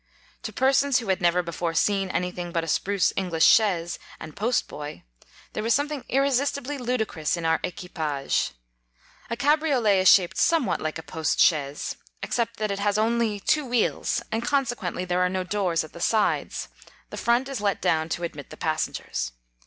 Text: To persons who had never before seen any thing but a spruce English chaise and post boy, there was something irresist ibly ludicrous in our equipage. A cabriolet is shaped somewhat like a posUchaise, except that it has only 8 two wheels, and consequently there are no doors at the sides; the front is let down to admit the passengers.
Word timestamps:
To 0.41 0.51
persons 0.51 0.97
who 0.97 1.09
had 1.09 1.21
never 1.21 1.43
before 1.43 1.75
seen 1.75 2.09
any 2.09 2.31
thing 2.31 2.51
but 2.51 2.63
a 2.63 2.67
spruce 2.67 3.13
English 3.15 3.45
chaise 3.45 3.99
and 4.19 4.35
post 4.35 4.67
boy, 4.67 5.03
there 5.53 5.61
was 5.61 5.75
something 5.75 6.01
irresist 6.09 6.55
ibly 6.59 6.79
ludicrous 6.79 7.37
in 7.37 7.45
our 7.45 7.59
equipage. 7.63 8.51
A 9.29 9.37
cabriolet 9.37 9.99
is 9.99 10.09
shaped 10.09 10.37
somewhat 10.37 10.81
like 10.81 10.97
a 10.97 11.03
posUchaise, 11.03 11.97
except 12.23 12.57
that 12.57 12.71
it 12.71 12.79
has 12.79 12.97
only 12.97 13.35
8 13.35 13.45
two 13.45 13.65
wheels, 13.67 14.23
and 14.31 14.41
consequently 14.41 15.05
there 15.05 15.21
are 15.21 15.29
no 15.29 15.43
doors 15.43 15.83
at 15.83 15.93
the 15.93 16.01
sides; 16.01 16.69
the 17.11 17.15
front 17.15 17.47
is 17.47 17.61
let 17.61 17.79
down 17.79 18.09
to 18.09 18.23
admit 18.23 18.49
the 18.49 18.57
passengers. 18.57 19.33